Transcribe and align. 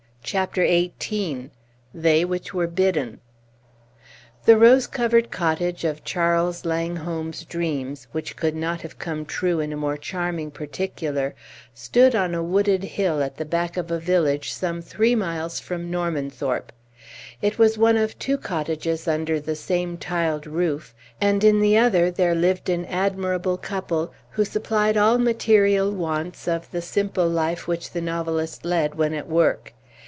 CHAPTER 0.23 0.65
XVIII 0.65 1.49
"THEY 1.93 2.23
WHICH 2.23 2.53
WERE 2.53 2.67
BIDDEN" 2.67 3.19
The 4.45 4.57
rose 4.57 4.87
covered 4.87 5.29
cottage 5.29 5.83
of 5.83 6.05
Charles 6.05 6.63
Langholm's 6.63 7.43
dreams, 7.43 8.07
which 8.13 8.37
could 8.37 8.55
not 8.55 8.79
have 8.79 8.97
come 8.97 9.25
true 9.25 9.59
in 9.59 9.73
a 9.73 9.77
more 9.77 9.97
charming 9.97 10.49
particular, 10.49 11.35
stood 11.73 12.15
on 12.15 12.33
a 12.33 12.41
wooded 12.43 12.83
hill 12.83 13.21
at 13.21 13.35
the 13.35 13.43
back 13.43 13.75
of 13.75 13.91
a 13.91 13.99
village 13.99 14.53
some 14.53 14.81
three 14.81 15.15
miles 15.15 15.59
from 15.59 15.91
Normanthorpe. 15.91 16.71
It 17.41 17.59
was 17.59 17.77
one 17.77 17.97
of 17.97 18.17
two 18.17 18.37
cottages 18.37 19.09
under 19.09 19.37
the 19.37 19.55
same 19.55 19.97
tiled 19.97 20.47
roof, 20.47 20.95
and 21.19 21.43
in 21.43 21.59
the 21.59 21.77
other 21.77 22.09
there 22.09 22.35
lived 22.35 22.69
an 22.69 22.85
admirable 22.85 23.57
couple 23.57 24.13
who 24.29 24.45
supplied 24.45 24.95
all 24.95 25.17
material 25.17 25.91
wants 25.91 26.47
of 26.47 26.71
the 26.71 26.81
simple 26.81 27.27
life 27.27 27.67
which 27.67 27.91
the 27.91 28.01
novelist 28.01 28.63
led 28.63 28.95
when 28.95 29.13
at 29.13 29.27
work. 29.27 29.73